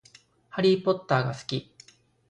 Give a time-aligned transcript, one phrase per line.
[0.49, 1.71] ハリーポッターが好き